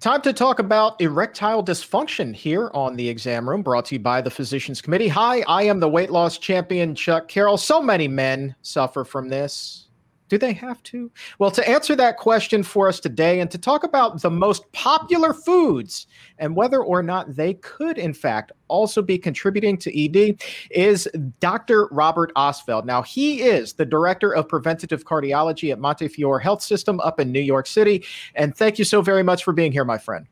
[0.00, 4.20] Time to talk about erectile dysfunction here on the exam room, brought to you by
[4.20, 5.08] the Physicians Committee.
[5.08, 7.56] Hi, I am the weight loss champion, Chuck Carroll.
[7.56, 9.87] So many men suffer from this.
[10.28, 11.10] Do they have to?
[11.38, 15.32] Well, to answer that question for us today and to talk about the most popular
[15.32, 16.06] foods
[16.38, 21.08] and whether or not they could, in fact, also be contributing to ED is
[21.40, 21.88] Dr.
[21.90, 22.84] Robert Ostfeld.
[22.84, 27.40] Now, he is the director of preventative cardiology at Montefiore Health System up in New
[27.40, 28.04] York City.
[28.34, 30.26] And thank you so very much for being here, my friend.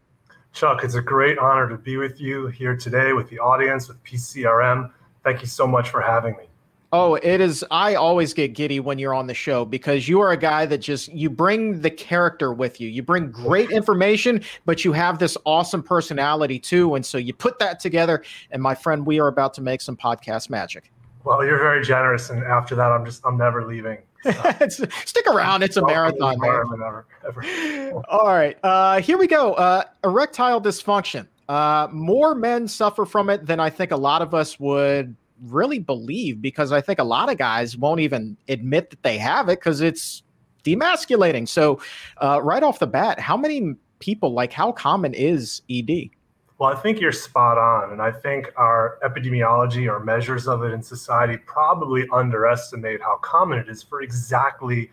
[0.53, 4.03] Chuck, it's a great honor to be with you here today with the audience, with
[4.05, 4.91] PCRM.
[5.23, 6.45] Thank you so much for having me.
[6.93, 7.65] Oh, it is.
[7.71, 10.79] I always get giddy when you're on the show because you are a guy that
[10.79, 12.89] just you bring the character with you.
[12.89, 16.95] You bring great information, but you have this awesome personality too.
[16.95, 18.23] And so you put that together.
[18.51, 20.91] And my friend, we are about to make some podcast magic.
[21.25, 23.99] Well, you're very generous, and after that, I'm just I'm never leaving.
[25.05, 26.37] Stick around; it's a marathon.
[26.37, 28.03] Ever, ever.
[28.09, 29.55] All right, uh, here we go.
[29.55, 31.27] Uh, erectile dysfunction.
[31.49, 35.79] Uh, more men suffer from it than I think a lot of us would really
[35.79, 39.61] believe because I think a lot of guys won't even admit that they have it
[39.61, 40.23] because it's
[40.65, 41.49] demasculating.
[41.49, 41.81] So,
[42.19, 46.11] uh, right off the bat, how many people, like, how common is ED?
[46.59, 47.93] Well, I think you're spot on.
[47.93, 53.59] And I think our epidemiology or measures of it in society probably underestimate how common
[53.59, 54.91] it is for exactly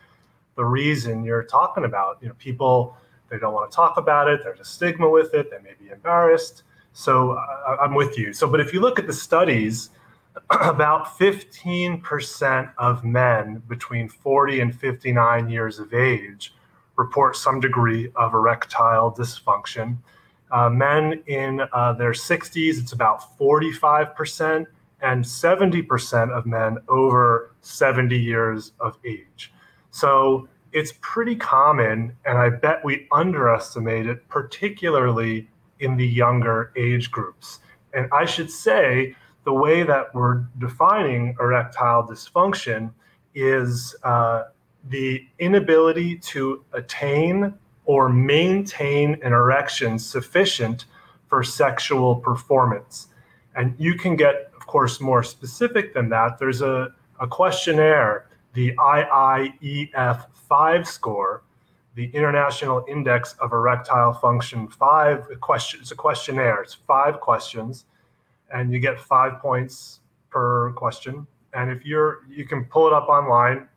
[0.55, 2.17] the reason you're talking about.
[2.21, 2.97] You know, people,
[3.29, 5.89] they don't want to talk about it, there's a stigma with it, they may be
[5.89, 6.63] embarrassed.
[6.91, 7.37] So
[7.81, 8.33] I'm with you.
[8.33, 9.89] So, but if you look at the studies,
[10.49, 16.53] about 15% of men between 40 and 59 years of age
[16.95, 19.97] report some degree of erectile dysfunction.
[20.51, 24.65] Uh, men in uh, their 60s, it's about 45%,
[25.01, 29.51] and 70% of men over 70 years of age.
[29.91, 37.11] So it's pretty common, and I bet we underestimate it, particularly in the younger age
[37.11, 37.59] groups.
[37.93, 42.91] And I should say, the way that we're defining erectile dysfunction
[43.35, 44.43] is uh,
[44.89, 47.53] the inability to attain
[47.85, 50.85] or maintain an erection sufficient
[51.27, 53.07] for sexual performance.
[53.55, 56.39] And you can get, of course, more specific than that.
[56.39, 61.43] There's a, a questionnaire, the IIEF 5 score,
[61.95, 65.81] the International Index of Erectile Function 5 question.
[65.81, 67.85] It's a questionnaire, it's five questions
[68.53, 69.99] and you get five points
[70.29, 71.27] per question.
[71.53, 73.67] And if you're, you can pull it up online.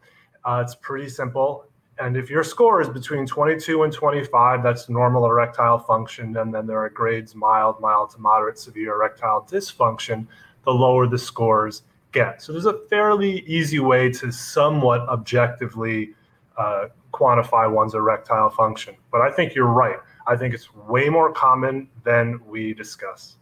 [0.45, 1.67] Uh, it's pretty simple.
[1.99, 6.37] And if your score is between 22 and 25, that's normal erectile function.
[6.37, 10.27] And then there are grades mild, mild to moderate, severe erectile dysfunction,
[10.65, 11.83] the lower the scores
[12.13, 12.43] get.
[12.43, 16.15] So there's a fairly easy way to somewhat objectively
[16.59, 18.95] uh, quantify one's erectile function.
[19.11, 19.97] But I think you're right.
[20.27, 23.37] I think it's way more common than we discuss.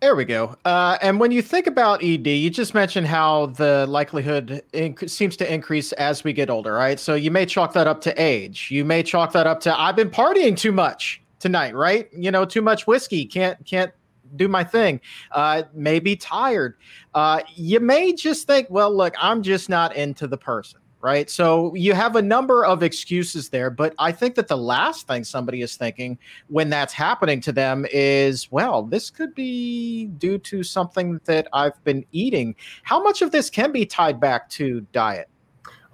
[0.00, 0.54] There we go.
[0.64, 5.36] Uh, and when you think about ED, you just mentioned how the likelihood inc- seems
[5.38, 7.00] to increase as we get older, right?
[7.00, 8.70] So you may chalk that up to age.
[8.70, 12.08] You may chalk that up to I've been partying too much tonight, right?
[12.12, 13.24] You know, too much whiskey.
[13.24, 13.92] Can't can't
[14.36, 15.00] do my thing.
[15.32, 16.76] Uh, may be tired.
[17.14, 21.30] Uh, you may just think, well, look, I'm just not into the person right?
[21.30, 25.24] So you have a number of excuses there, but I think that the last thing
[25.24, 30.62] somebody is thinking when that's happening to them is, well, this could be due to
[30.62, 32.56] something that I've been eating.
[32.82, 35.28] How much of this can be tied back to diet?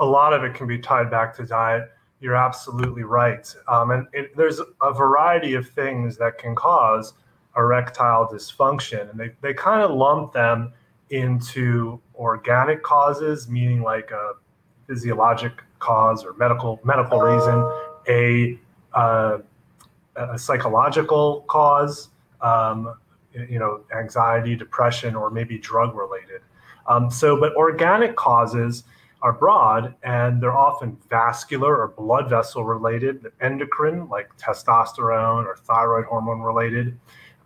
[0.00, 1.90] A lot of it can be tied back to diet.
[2.20, 3.54] You're absolutely right.
[3.68, 7.12] Um, and it, there's a variety of things that can cause
[7.56, 10.72] erectile dysfunction, and they, they kind of lump them
[11.10, 14.32] into organic causes, meaning like a
[14.86, 17.58] physiologic cause or medical medical reason,
[18.08, 18.58] a,
[18.92, 19.38] uh,
[20.16, 22.08] a psychological cause,
[22.40, 22.94] um,
[23.32, 26.40] you know, anxiety, depression, or maybe drug related.
[26.86, 28.84] Um, so, but organic causes
[29.22, 36.04] are broad and they're often vascular or blood vessel related, endocrine, like testosterone or thyroid
[36.04, 36.96] hormone related,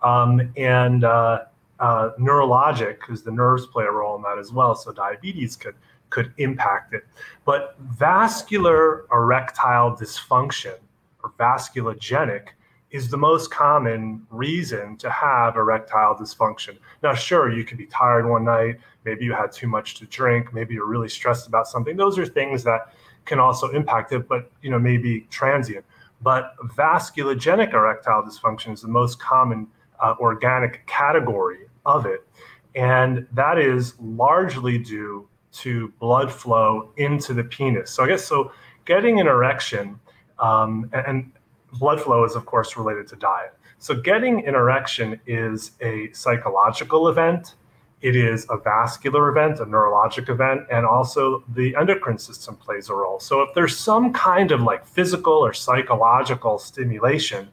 [0.02, 1.44] um, and uh,
[1.78, 4.74] uh, neurologic, because the nerves play a role in that as well.
[4.74, 5.76] So, diabetes could
[6.10, 7.06] could impact it.
[7.44, 10.76] But vascular erectile dysfunction
[11.22, 12.48] or vasculogenic
[12.90, 16.78] is the most common reason to have erectile dysfunction.
[17.02, 20.54] Now, sure, you could be tired one night, maybe you had too much to drink,
[20.54, 21.96] maybe you're really stressed about something.
[21.96, 22.94] Those are things that
[23.26, 25.84] can also impact it, but you know, maybe transient.
[26.22, 29.68] But vasculogenic erectile dysfunction is the most common
[30.00, 32.26] uh, organic category of it.
[32.74, 37.90] And that is largely due to blood flow into the penis.
[37.90, 38.52] So I guess so
[38.84, 40.00] getting an erection,
[40.38, 41.30] um, and
[41.74, 43.54] blood flow is, of course, related to diet.
[43.78, 47.54] So, getting an erection is a psychological event,
[48.00, 52.94] it is a vascular event, a neurologic event, and also the endocrine system plays a
[52.94, 53.20] role.
[53.20, 57.48] So, if there's some kind of like physical or psychological stimulation,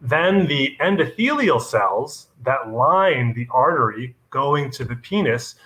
[0.00, 5.56] then the endothelial cells that line the artery going to the penis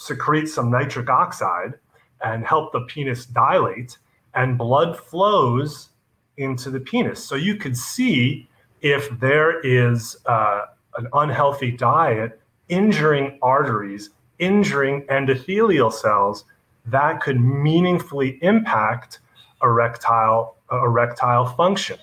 [0.00, 1.74] secrete some nitric oxide
[2.24, 3.98] and help the penis dilate,
[4.34, 5.90] and blood flows
[6.38, 7.22] into the penis.
[7.22, 8.48] So you could see
[8.80, 10.62] if there is uh,
[10.96, 16.44] an unhealthy diet injuring arteries, injuring endothelial cells,
[16.86, 19.18] that could meaningfully impact
[19.62, 21.98] erectile uh, erectile function.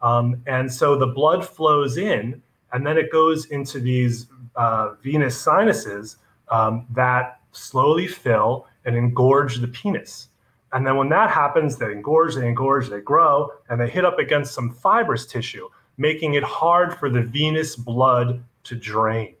[0.00, 2.40] Um, and so the blood flows in,
[2.72, 6.16] and then it goes into these uh, venous sinuses
[6.54, 10.28] um, that slowly fill and engorge the penis.
[10.72, 14.18] And then when that happens, they engorge, they engorge, they grow, and they hit up
[14.18, 19.34] against some fibrous tissue, making it hard for the venous blood to drain.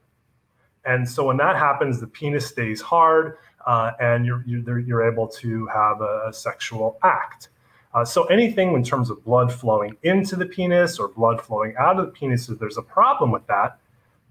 [0.84, 5.26] And so when that happens, the penis stays hard, uh, and you're, you're, you're, able
[5.28, 7.48] to have a, a sexual act.
[7.94, 11.98] Uh, so anything in terms of blood flowing into the penis or blood flowing out
[11.98, 13.78] of the penis, if there's a problem with that,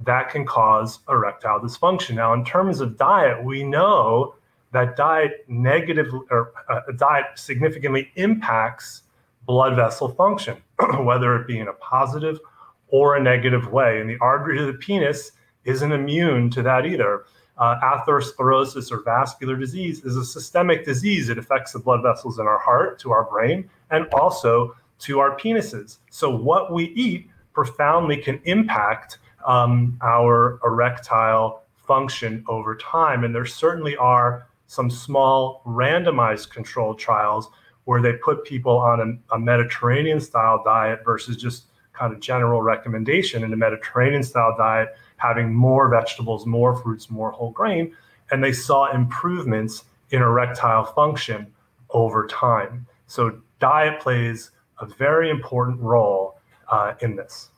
[0.06, 2.16] that can cause erectile dysfunction.
[2.16, 4.36] Now, in terms of diet, we know
[4.72, 9.04] that diet negatively or uh, diet significantly impacts
[9.46, 10.62] blood vessel function,
[11.00, 12.40] whether it be in a positive
[12.88, 14.00] or a negative way.
[14.02, 15.32] And the artery to the penis
[15.66, 17.26] isn't immune to that either.
[17.58, 21.30] Uh, atherosclerosis or vascular disease is a systemic disease.
[21.30, 25.38] It affects the blood vessels in our heart, to our brain, and also to our
[25.38, 25.98] penises.
[26.10, 33.24] So, what we eat profoundly can impact um, our erectile function over time.
[33.24, 37.50] And there certainly are some small randomized controlled trials
[37.86, 42.62] where they put people on a, a Mediterranean style diet versus just kind of general
[42.62, 47.96] recommendation in a Mediterranean style diet, having more vegetables, more fruits, more whole grain.
[48.32, 51.48] And they saw improvements in erectile function
[51.90, 52.88] over time.
[53.08, 57.50] So, diet plays a very important role uh, in this.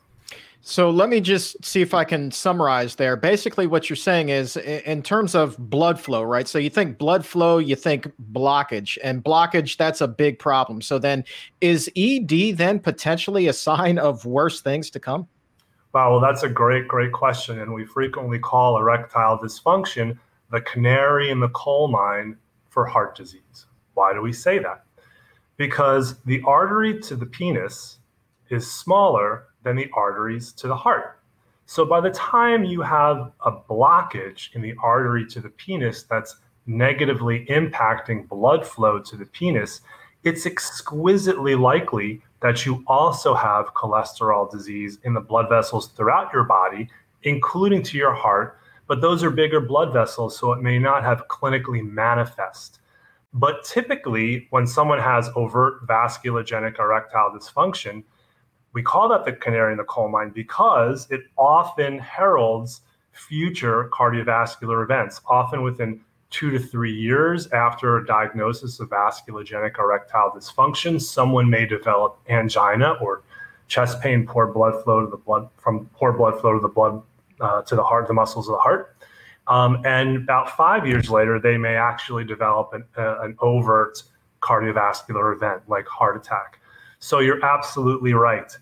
[0.68, 3.14] So let me just see if I can summarize there.
[3.14, 6.48] Basically, what you're saying is in terms of blood flow, right?
[6.48, 10.82] So you think blood flow, you think blockage, and blockage, that's a big problem.
[10.82, 11.22] So then
[11.60, 15.28] is ED then potentially a sign of worse things to come?
[15.92, 17.60] Wow, well, that's a great, great question.
[17.60, 20.18] And we frequently call erectile dysfunction
[20.50, 22.36] the canary in the coal mine
[22.70, 23.66] for heart disease.
[23.94, 24.82] Why do we say that?
[25.58, 27.98] Because the artery to the penis
[28.50, 31.18] is smaller than the arteries to the heart.
[31.66, 36.36] So by the time you have a blockage in the artery to the penis that's
[36.66, 39.80] negatively impacting blood flow to the penis,
[40.22, 46.44] it's exquisitely likely that you also have cholesterol disease in the blood vessels throughout your
[46.44, 46.88] body,
[47.24, 48.60] including to your heart.
[48.86, 52.78] But those are bigger blood vessels, so it may not have clinically manifest.
[53.34, 58.04] But typically, when someone has overt vasculogenic erectile dysfunction,
[58.76, 62.82] we call that the canary in the coal mine because it often heralds
[63.12, 70.30] future cardiovascular events, often within two to three years after a diagnosis of vasculogenic erectile
[70.30, 73.22] dysfunction, someone may develop angina or
[73.66, 77.02] chest pain, poor blood flow to the blood from poor blood flow to the blood
[77.40, 78.94] uh, to the heart, the muscles of the heart.
[79.46, 84.02] Um, and about five years later, they may actually develop an, uh, an overt
[84.42, 86.60] cardiovascular event like heart attack.
[86.98, 88.54] So you're absolutely right.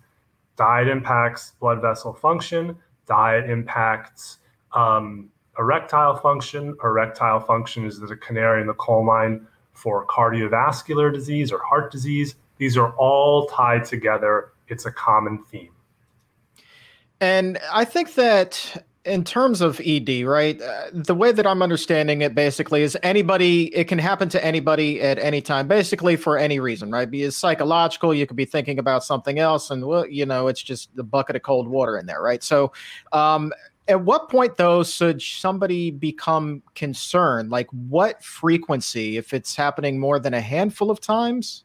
[0.57, 2.77] Diet impacts blood vessel function.
[3.07, 4.39] Diet impacts
[4.73, 6.77] um, erectile function.
[6.83, 12.37] Erectile function is the canary in the coal mine for cardiovascular disease or heart disease.
[12.59, 14.53] These are all tied together.
[14.69, 15.71] It's a common theme.
[17.21, 20.61] And I think that in terms of ED, right?
[20.61, 25.01] Uh, the way that I'm understanding it basically is anybody, it can happen to anybody
[25.03, 27.11] at any time, basically for any reason, right?
[27.11, 30.63] Be it psychological, you could be thinking about something else, and well, you know, it's
[30.63, 32.43] just the bucket of cold water in there, right?
[32.43, 32.73] So,
[33.13, 33.53] um,
[33.87, 37.51] at what point though should somebody become concerned?
[37.51, 41.65] Like, what frequency, if it's happening more than a handful of times?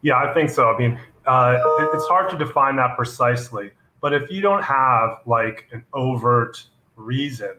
[0.00, 0.70] Yeah, I think so.
[0.70, 1.58] I mean, uh,
[1.92, 3.72] it's hard to define that precisely
[4.02, 6.54] but if you don't have like an overt
[6.96, 7.54] reason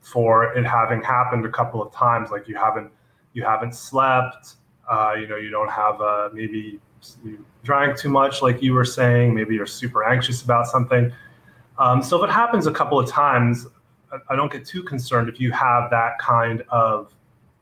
[0.00, 2.90] for it having happened a couple of times, like you haven't
[3.34, 4.54] you haven't slept,
[4.90, 6.80] uh, you know, you don't have uh, maybe
[7.24, 11.12] you drank too much, like you were saying, maybe you're super anxious about something.
[11.78, 13.66] Um, so if it happens a couple of times,
[14.28, 17.12] I don't get too concerned if you have that kind of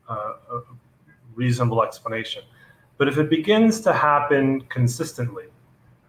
[0.09, 0.35] uh,
[1.35, 2.43] reasonable explanation.
[2.99, 5.47] But if it begins to happen consistently,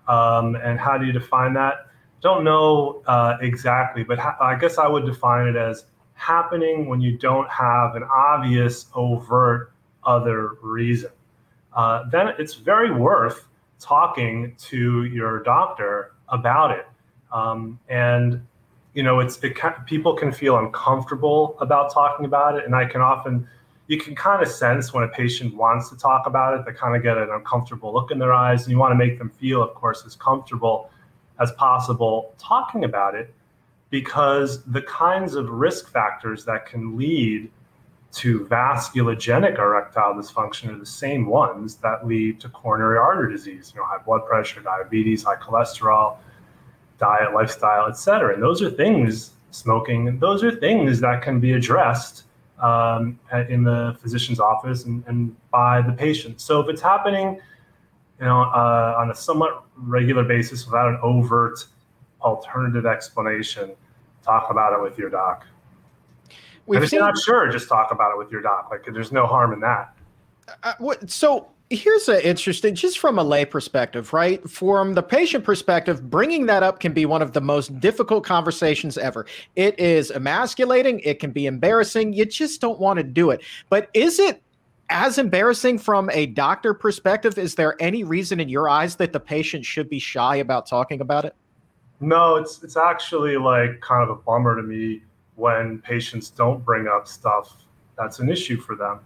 [0.08, 1.76] Um, and how do you define that?
[2.22, 7.00] Don't know uh, exactly, but ha- I guess I would define it as happening when
[7.00, 9.72] you don't have an obvious, overt
[10.04, 11.12] other reason.
[11.74, 13.48] Uh, then it's very worth
[13.80, 16.88] talking to your doctor about it.
[17.32, 18.46] Um, and
[18.94, 22.86] you know, it's it can, people can feel uncomfortable about talking about it, and I
[22.86, 23.48] can often
[23.88, 26.96] you can kind of sense when a patient wants to talk about it, they kind
[26.96, 29.64] of get an uncomfortable look in their eyes, and you want to make them feel,
[29.64, 30.90] of course, as comfortable
[31.40, 33.34] as possible talking about it,
[33.90, 37.50] because the kinds of risk factors that can lead
[38.12, 43.80] to vasculogenic erectile dysfunction are the same ones that lead to coronary artery disease, you
[43.80, 46.18] know, high blood pressure, diabetes, high cholesterol,
[46.98, 48.34] diet, lifestyle, et cetera.
[48.34, 52.24] And those are things, smoking, those are things that can be addressed
[52.60, 56.42] um, in the physician's office and, and, by the patient.
[56.42, 57.40] So if it's happening,
[58.20, 61.66] you know, uh, on a somewhat regular basis without an overt
[62.22, 63.72] alternative explanation,
[64.24, 65.46] talk about it with your doc.
[66.66, 68.68] We've and if seen, you're not sure, just talk about it with your doc.
[68.70, 69.96] Like, there's no harm in that.
[70.64, 75.44] Uh, what, so here's an interesting just from a lay perspective right from the patient
[75.44, 80.10] perspective bringing that up can be one of the most difficult conversations ever it is
[80.10, 84.42] emasculating it can be embarrassing you just don't want to do it but is it
[84.90, 89.20] as embarrassing from a doctor perspective is there any reason in your eyes that the
[89.20, 91.36] patient should be shy about talking about it
[92.00, 95.02] no it's it's actually like kind of a bummer to me
[95.36, 97.58] when patients don't bring up stuff
[97.98, 99.00] that's an issue for them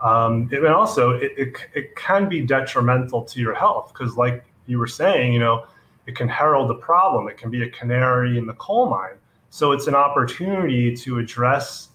[0.00, 4.78] um, and also, it, it, it can be detrimental to your health because, like you
[4.78, 5.66] were saying, you know,
[6.06, 7.28] it can herald a problem.
[7.28, 9.16] It can be a canary in the coal mine.
[9.50, 11.88] So it's an opportunity to address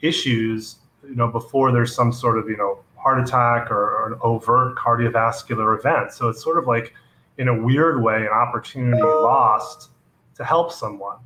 [0.00, 0.76] issues,
[1.08, 4.76] you know, before there's some sort of, you know, heart attack or, or an overt
[4.76, 6.12] cardiovascular event.
[6.12, 6.94] So it's sort of like,
[7.38, 9.90] in a weird way, an opportunity lost
[10.34, 11.18] to help someone.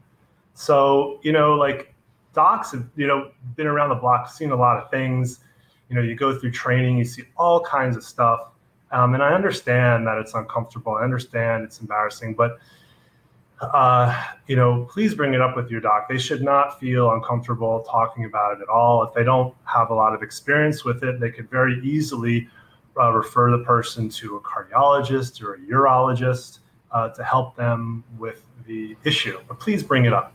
[0.54, 1.94] So, you know, like
[2.34, 5.40] docs have, you know, been around the block, seen a lot of things
[5.92, 8.48] you know you go through training you see all kinds of stuff
[8.92, 12.58] um, and i understand that it's uncomfortable i understand it's embarrassing but
[13.62, 16.08] uh, you know please bring it up with your doc.
[16.08, 19.02] They should not feel uncomfortable talking about it at all.
[19.04, 22.48] If they don't have a lot of experience with it they could very easily
[22.98, 26.58] uh, refer the person to a cardiologist or a urologist
[26.90, 29.40] uh, to help them with the issue.
[29.48, 30.34] But please bring it up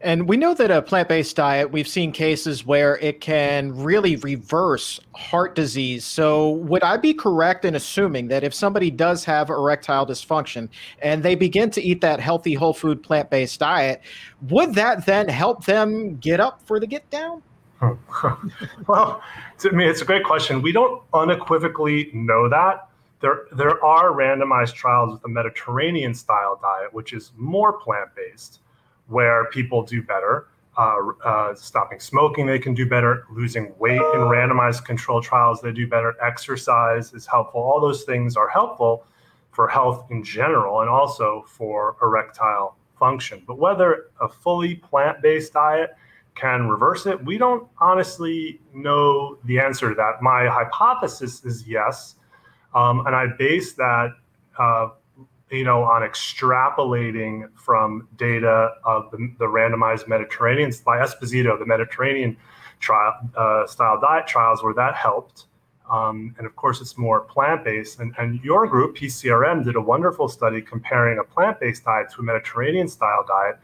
[0.00, 4.14] and we know that a plant based diet, we've seen cases where it can really
[4.16, 6.04] reverse heart disease.
[6.04, 10.68] So, would I be correct in assuming that if somebody does have erectile dysfunction
[11.00, 14.02] and they begin to eat that healthy, whole food, plant based diet,
[14.48, 17.42] would that then help them get up for the get down?
[18.86, 19.22] well,
[19.58, 20.62] to me, it's a great question.
[20.62, 22.88] We don't unequivocally know that.
[23.20, 28.60] There, there are randomized trials with the Mediterranean style diet, which is more plant based
[29.08, 30.48] where people do better.
[30.76, 33.24] Uh, uh, stopping smoking, they can do better.
[33.32, 36.14] Losing weight in randomized control trials, they do better.
[36.22, 37.60] Exercise is helpful.
[37.60, 39.04] All those things are helpful
[39.50, 43.42] for health in general and also for erectile function.
[43.44, 45.96] But whether a fully plant based diet
[46.36, 50.22] can reverse it, we don't honestly know the answer to that.
[50.22, 52.14] My hypothesis is yes.
[52.72, 54.10] Um, and I base that
[54.58, 54.90] uh,
[55.50, 62.36] you know, on extrapolating from data of the, the randomized Mediterranean by Esposito, the Mediterranean
[62.80, 65.46] trial uh, style diet trials, where that helped.
[65.90, 67.98] Um, and of course, it's more plant based.
[68.00, 72.20] And, and your group, PCRM, did a wonderful study comparing a plant based diet to
[72.20, 73.58] a Mediterranean style diet.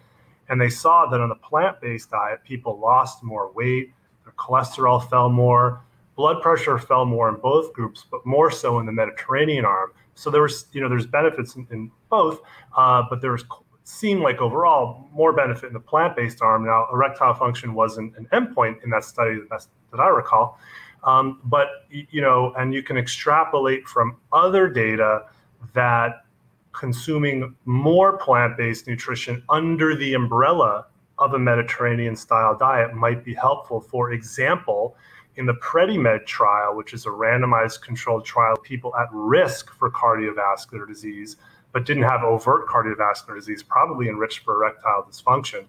[0.49, 3.93] And they saw that on a plant based diet, people lost more weight,
[4.25, 5.83] their cholesterol fell more,
[6.17, 9.93] blood pressure fell more in both groups, but more so in the Mediterranean arm.
[10.15, 12.41] So there was, you know, there's benefits in, in both,
[12.77, 13.45] uh, but there was
[13.85, 16.65] seemed like overall more benefit in the plant-based arm.
[16.65, 20.59] Now, erectile function wasn't an endpoint in that study that, that I recall,
[21.03, 25.27] um, but you know, and you can extrapolate from other data
[25.75, 26.25] that
[26.73, 30.87] consuming more plant-based nutrition under the umbrella
[31.19, 33.81] of a Mediterranean style diet might be helpful.
[33.81, 34.97] For example,
[35.37, 40.87] in the PREDIMED trial, which is a randomized controlled trial, people at risk for cardiovascular
[40.87, 41.37] disease,
[41.73, 45.65] but didn't have overt cardiovascular disease, probably enriched for erectile dysfunction.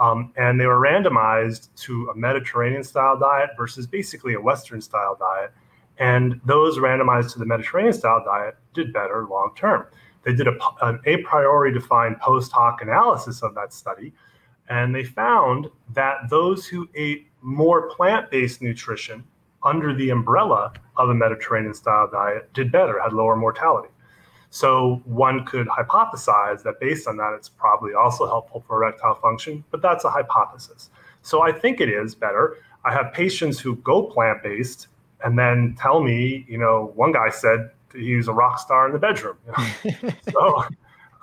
[0.00, 5.16] Um, and they were randomized to a Mediterranean style diet versus basically a Western style
[5.18, 5.52] diet.
[5.98, 9.86] And those randomized to the Mediterranean style diet did better long term.
[10.24, 14.12] They did a, an a priori defined post hoc analysis of that study,
[14.68, 19.22] and they found that those who ate more plant based nutrition
[19.62, 23.88] under the umbrella of a Mediterranean style diet did better, had lower mortality.
[24.50, 29.64] So one could hypothesize that based on that, it's probably also helpful for erectile function,
[29.70, 30.90] but that's a hypothesis.
[31.22, 32.58] So I think it is better.
[32.84, 34.88] I have patients who go plant based
[35.24, 38.92] and then tell me, you know, one guy said he was a rock star in
[38.92, 39.36] the bedroom.
[39.46, 40.10] You know?
[40.32, 40.64] so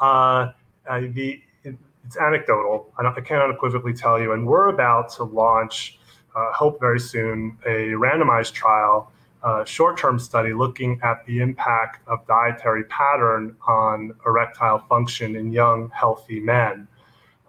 [0.01, 0.51] uh,
[0.89, 2.91] I, the, it's anecdotal.
[2.97, 4.33] I, I, can't unequivocally tell you.
[4.33, 5.99] And we're about to launch,
[6.35, 9.11] uh, hope very soon, a randomized trial
[9.43, 15.89] uh, short-term study looking at the impact of dietary pattern on erectile function in young,
[15.95, 16.87] healthy men.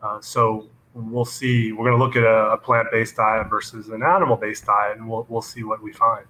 [0.03, 1.73] Uh, so we'll see.
[1.73, 5.27] We're going to look at a, a, plant-based diet versus an animal-based diet, and we'll
[5.29, 6.27] we'll see what we find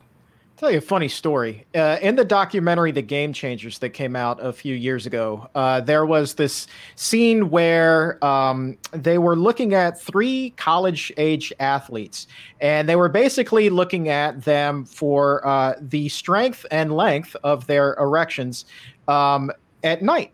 [0.62, 1.66] tell you a funny story.
[1.74, 5.80] Uh, in the documentary The Game Changers that came out a few years ago, uh,
[5.80, 12.28] there was this scene where um, they were looking at three college age athletes,
[12.60, 17.94] and they were basically looking at them for uh, the strength and length of their
[17.94, 18.64] erections
[19.08, 19.50] um,
[19.82, 20.30] at night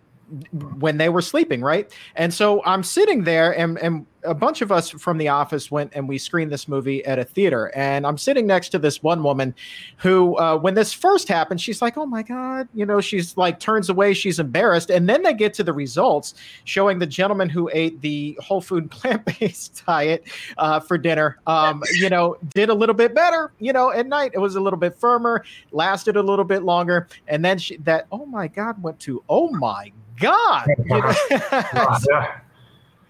[0.79, 1.91] when they were sleeping, right?
[2.17, 5.93] And so I'm sitting there and, and a bunch of us from the office went
[5.95, 7.73] and we screened this movie at a theater.
[7.75, 9.55] And I'm sitting next to this one woman
[9.97, 13.61] who, uh, when this first happened, she's like, oh my God, you know, she's like
[13.61, 14.91] turns away, she's embarrassed.
[14.91, 16.35] And then they get to the results
[16.65, 20.25] showing the gentleman who ate the whole food plant based diet
[20.57, 24.33] uh, for dinner, um, you know, did a little bit better, you know, at night.
[24.35, 27.09] It was a little bit firmer, lasted a little bit longer.
[27.29, 30.67] And then she, that, oh my God, went to, oh my God.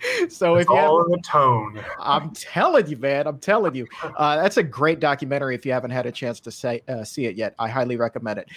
[0.29, 1.81] so it's if you all in the tone.
[2.01, 3.87] I'm telling you man i'm telling you.
[4.19, 7.27] Uh, that's a great documentary if you haven't had a chance to say uh, see
[7.27, 7.55] it yet.
[7.59, 8.49] I highly recommend it.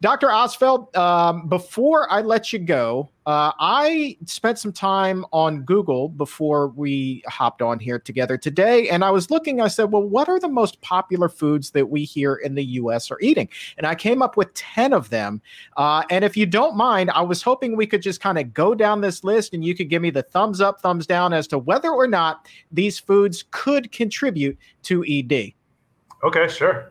[0.00, 6.08] Dr Ostfeld um, before i let you go uh, I spent some time on Google
[6.08, 9.60] before we hopped on here together today, and I was looking.
[9.60, 13.08] I said, "Well, what are the most popular foods that we here in the U.S.
[13.08, 15.40] are eating?" And I came up with ten of them.
[15.76, 18.74] Uh, and if you don't mind, I was hoping we could just kind of go
[18.74, 21.58] down this list, and you could give me the thumbs up, thumbs down as to
[21.58, 25.52] whether or not these foods could contribute to ED.
[26.24, 26.90] Okay, sure.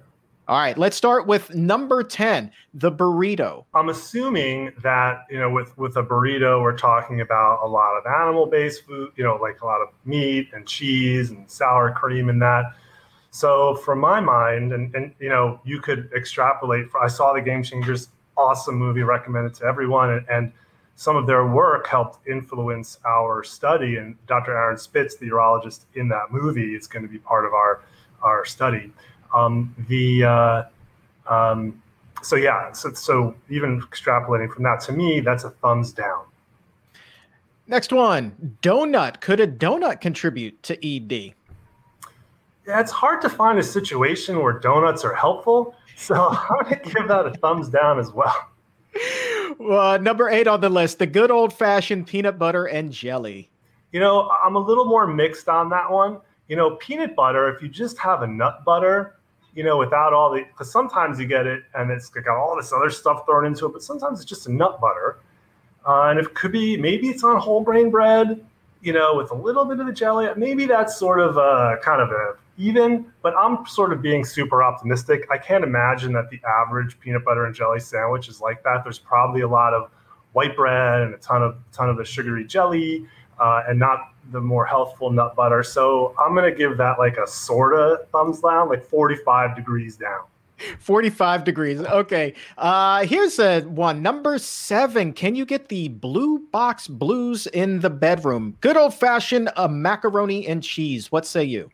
[0.49, 3.65] All right, let's start with number 10, the burrito.
[3.75, 8.03] I'm assuming that, you know, with with a burrito we're talking about a lot of
[8.07, 12.41] animal-based food, you know, like a lot of meat and cheese and sour cream and
[12.41, 12.73] that.
[13.29, 17.41] So from my mind and and you know, you could extrapolate for, I saw the
[17.41, 20.51] Game Changers awesome movie recommended to everyone and, and
[20.95, 24.57] some of their work helped influence our study and Dr.
[24.57, 27.83] Aaron Spitz, the urologist in that movie, is going to be part of our
[28.23, 28.91] our study.
[29.33, 30.63] Um, the uh,
[31.27, 31.81] um,
[32.21, 36.25] so yeah, so, so even extrapolating from that, to me, that's a thumbs down.
[37.67, 39.21] Next one, donut.
[39.21, 41.33] Could a donut contribute to ED?
[42.65, 45.75] Yeah, it's hard to find a situation where donuts are helpful.
[45.95, 48.35] So I'm to give that a thumbs down as well.
[49.59, 49.99] well.
[49.99, 53.49] Number eight on the list, the good old fashioned peanut butter and jelly.
[53.91, 56.19] You know, I'm a little more mixed on that one.
[56.47, 59.18] You know, peanut butter, if you just have a nut butter,
[59.55, 62.71] you know, without all the, because sometimes you get it and it's got all this
[62.71, 65.17] other stuff thrown into it, but sometimes it's just a nut butter.
[65.87, 68.45] Uh, and it could be, maybe it's on whole grain bread,
[68.81, 70.27] you know, with a little bit of the jelly.
[70.35, 74.61] Maybe that's sort of a kind of a even, but I'm sort of being super
[74.61, 75.25] optimistic.
[75.31, 78.83] I can't imagine that the average peanut butter and jelly sandwich is like that.
[78.83, 79.89] There's probably a lot of
[80.33, 83.07] white bread and a ton of ton of the sugary jelly
[83.39, 85.63] uh, and not the more healthful nut butter.
[85.63, 90.21] So I'm gonna give that like a sorta thumbs down, like 45 degrees down.
[90.79, 91.79] 45 degrees.
[91.79, 92.33] Okay.
[92.57, 94.01] Uh here's a one.
[94.01, 95.13] Number seven.
[95.13, 98.57] Can you get the blue box blues in the bedroom?
[98.61, 101.11] Good old fashioned uh, macaroni and cheese.
[101.11, 101.71] What say you?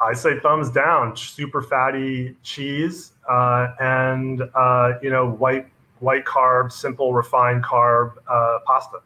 [0.00, 1.16] I say thumbs down.
[1.16, 5.66] Super fatty cheese uh, and uh, you know white
[6.00, 8.98] white carb, simple refined carb uh, pasta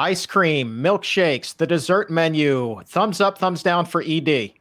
[0.00, 2.80] ice cream, milkshakes, the dessert menu.
[2.86, 4.52] Thumbs up, thumbs down for ED.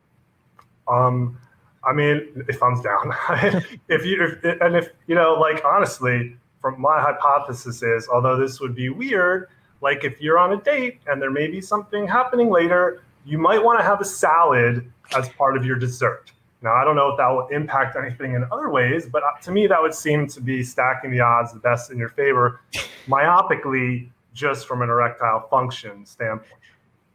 [0.89, 1.39] Um,
[1.85, 3.15] I mean, thumbs down.
[3.87, 8.59] if you if, and if you know, like honestly, from my hypothesis is, although this
[8.59, 9.47] would be weird,
[9.81, 13.63] like if you're on a date and there may be something happening later, you might
[13.63, 16.33] want to have a salad as part of your dessert.
[16.61, 19.51] Now, I don't know if that will impact anything in other ways, but uh, to
[19.51, 22.59] me, that would seem to be stacking the odds the best in your favor.
[23.07, 26.49] Myopically, just from an erectile function standpoint.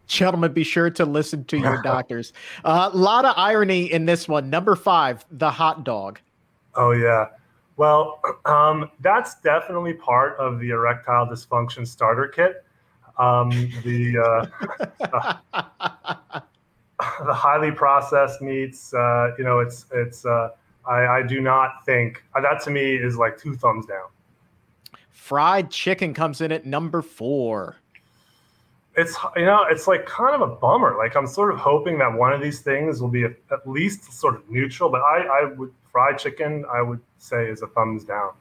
[0.07, 2.35] Gentlemen, be sure to listen to your doctors.
[2.65, 4.51] A uh, lot of irony in this one.
[4.51, 6.21] Number five, the hot dog.
[6.75, 7.29] Oh, yeah.
[7.79, 12.65] Well, um, that's definitely part of the erectile dysfunction starter kit.
[13.19, 13.49] Um,
[13.85, 14.47] the, uh,
[17.25, 20.51] the highly processed meats, uh, you know, it's, it's, uh,
[20.87, 24.09] I, I do not think that to me is like two thumbs down
[25.25, 27.77] Fried chicken comes in at number four.
[28.95, 30.99] It's you know it's like kind of a bummer.
[30.99, 34.35] Like I'm sort of hoping that one of these things will be at least sort
[34.35, 34.91] of neutral.
[34.91, 36.67] But I, I would fried chicken.
[36.71, 38.33] I would say is a thumbs down.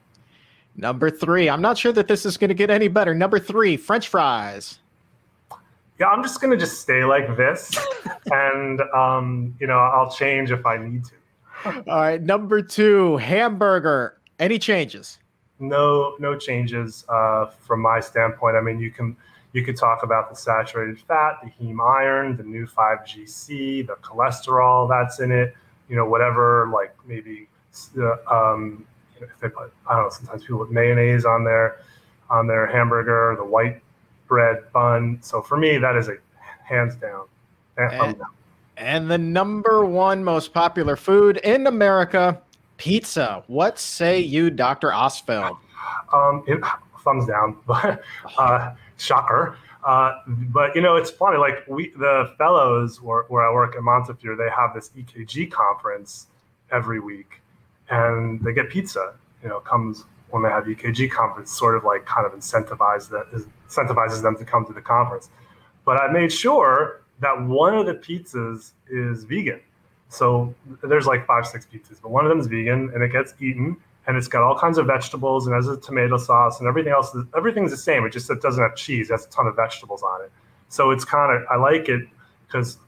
[0.76, 1.48] Number three.
[1.48, 3.14] I'm not sure that this is going to get any better.
[3.14, 4.78] Number three, French fries.
[5.98, 7.74] Yeah, I'm just gonna just stay like this,
[8.30, 11.82] and um, you know I'll change if I need to.
[11.90, 14.18] All right, number two, hamburger.
[14.38, 15.18] Any changes?
[15.68, 18.56] No, no changes uh, from my standpoint.
[18.56, 19.16] I mean, you can
[19.52, 25.20] you could talk about the saturated fat, the heme iron, the Neu5Gc, the cholesterol that's
[25.20, 25.54] in it.
[25.88, 27.48] You know, whatever, like maybe
[27.98, 28.86] uh, um,
[29.20, 31.80] if they put, I don't know, sometimes people put mayonnaise on their
[32.30, 33.80] on their hamburger, the white
[34.26, 35.18] bread bun.
[35.22, 36.16] So for me, that is a
[36.64, 37.26] hands down.
[37.76, 38.16] And,
[38.76, 42.40] and the number one most popular food in America,
[42.84, 43.42] pizza.
[43.46, 44.90] What say you, Dr.
[44.90, 45.56] Ostfeld?
[46.12, 46.60] Um, it,
[47.02, 48.02] thumbs down, but
[48.36, 49.56] uh, shocker.
[49.86, 51.38] Uh, but you know, it's funny.
[51.38, 56.26] Like we, the fellows where, where I work at Montefiore, they have this EKG conference
[56.70, 57.40] every week,
[57.88, 59.14] and they get pizza.
[59.42, 63.26] You know, comes when they have EKG conference, sort of like kind of incentivize that
[63.68, 65.30] incentivizes them to come to the conference.
[65.86, 69.60] But I made sure that one of the pizzas is vegan.
[70.08, 73.34] So there's like five, six pizzas, but one of them is vegan and it gets
[73.40, 76.92] eaten and it's got all kinds of vegetables and has a tomato sauce and everything
[76.92, 77.16] else.
[77.36, 78.04] Everything's the same.
[78.04, 79.10] It just it doesn't have cheese.
[79.10, 80.32] It has a ton of vegetables on it.
[80.68, 82.06] So it's kind of I like it
[82.46, 82.78] because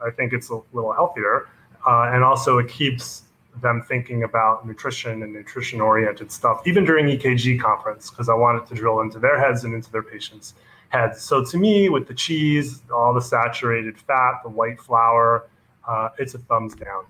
[0.00, 1.48] I think it's a little healthier,
[1.86, 3.24] uh, and also it keeps
[3.60, 8.66] them thinking about nutrition and nutrition oriented stuff, even during EKG conference, because I wanted
[8.66, 10.54] to drill into their heads and into their patients'
[10.88, 11.20] heads.
[11.20, 15.48] So to me, with the cheese, all the saturated fat, the white flour,
[15.86, 17.04] uh, it's a thumbs down.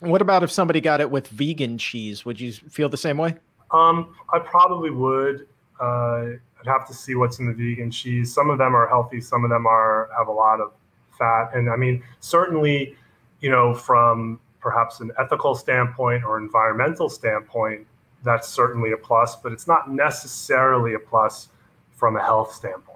[0.00, 2.24] What about if somebody got it with vegan cheese?
[2.24, 3.34] Would you feel the same way?
[3.70, 5.46] Um, I probably would.
[5.78, 8.32] Uh, I'd have to see what's in the vegan cheese.
[8.32, 9.20] Some of them are healthy.
[9.20, 10.72] Some of them are have a lot of
[11.18, 11.50] fat.
[11.54, 12.96] And I mean, certainly,
[13.40, 17.86] you know, from perhaps an ethical standpoint or environmental standpoint,
[18.24, 19.36] that's certainly a plus.
[19.36, 21.48] But it's not necessarily a plus
[21.92, 22.89] from a health standpoint.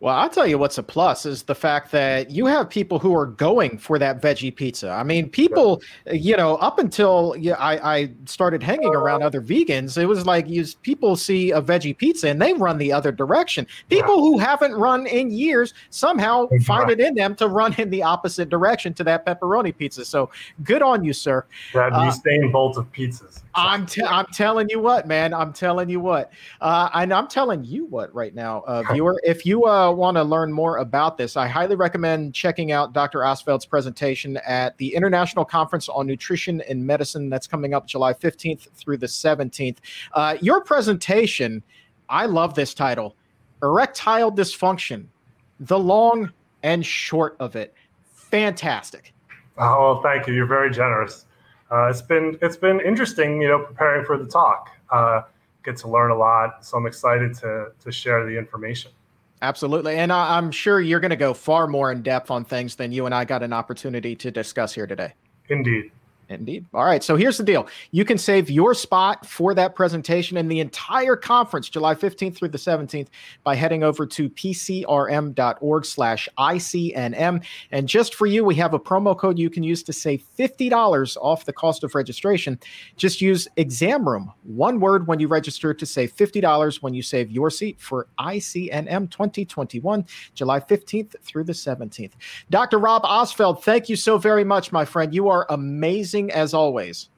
[0.00, 3.16] Well, I'll tell you what's a plus is the fact that you have people who
[3.16, 4.90] are going for that veggie pizza.
[4.90, 5.80] I mean, people,
[6.12, 10.48] you know, up until yeah, I, I started hanging around other vegans, it was like
[10.48, 13.66] you people see a veggie pizza and they run the other direction.
[13.88, 18.02] People who haven't run in years somehow find it in them to run in the
[18.02, 20.04] opposite direction to that pepperoni pizza.
[20.04, 20.30] So
[20.62, 21.46] good on you, sir.
[21.72, 23.40] That uh, Usain Bolt of pizzas.
[23.56, 25.32] I'm I'm telling you what, man.
[25.32, 26.30] I'm telling you what.
[26.60, 29.20] Uh, and I'm telling you what right now, uh, viewer.
[29.24, 33.20] If you uh, want to learn more about this, I highly recommend checking out Dr.
[33.20, 38.68] Ostfeld's presentation at the International Conference on Nutrition and Medicine that's coming up July 15th
[38.74, 39.78] through the 17th.
[40.12, 41.62] Uh, your presentation,
[42.10, 43.16] I love this title
[43.62, 45.06] Erectile Dysfunction,
[45.60, 46.30] the long
[46.62, 47.72] and short of it.
[48.12, 49.14] Fantastic.
[49.56, 50.34] Oh, well, thank you.
[50.34, 51.24] You're very generous
[51.70, 54.70] uh, it's been it's been interesting, you know, preparing for the talk.
[54.90, 55.22] Uh,
[55.64, 58.92] get to learn a lot, so I'm excited to to share the information.
[59.42, 62.76] Absolutely, and I, I'm sure you're going to go far more in depth on things
[62.76, 65.12] than you and I got an opportunity to discuss here today.
[65.48, 65.90] Indeed.
[66.28, 66.66] Indeed.
[66.74, 67.04] All right.
[67.04, 67.68] So here's the deal.
[67.92, 72.48] You can save your spot for that presentation and the entire conference, July 15th through
[72.48, 73.08] the 17th,
[73.44, 77.44] by heading over to pcrm.org slash ICNM.
[77.70, 81.16] And just for you, we have a promo code you can use to save $50
[81.20, 82.58] off the cost of registration.
[82.96, 87.30] Just use exam room, one word when you register to save $50 when you save
[87.30, 92.12] your seat for ICNM 2021, July 15th through the 17th.
[92.50, 92.78] Dr.
[92.78, 95.14] Rob Ostfeld, thank you so very much, my friend.
[95.14, 97.08] You are amazing amazing as always.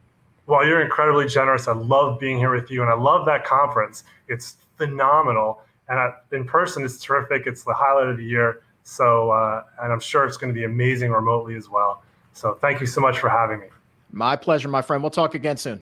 [0.47, 1.69] Well, you're incredibly generous.
[1.69, 4.05] I love being here with you, and I love that conference.
[4.29, 7.47] It's phenomenal, and I, in person, it's terrific.
[7.47, 8.63] It's the highlight of the year.
[8.83, 12.03] So, uh, and I'm sure it's going to be amazing remotely as well.
[12.33, 13.67] So, thank you so much for having me.
[14.11, 15.03] My pleasure, my friend.
[15.03, 15.81] We'll talk again soon.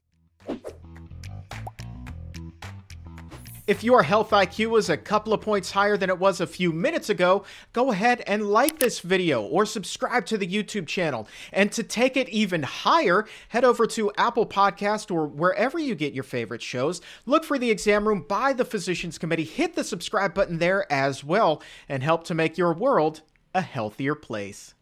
[3.67, 6.71] If your health IQ is a couple of points higher than it was a few
[6.71, 11.27] minutes ago, go ahead and like this video or subscribe to the YouTube channel.
[11.51, 16.13] And to take it even higher, head over to Apple Podcast or wherever you get
[16.13, 17.01] your favorite shows.
[17.25, 19.43] Look for the exam room by the Physicians Committee.
[19.43, 23.19] Hit the subscribe button there as well and help to make your world
[23.53, 24.75] a healthier place.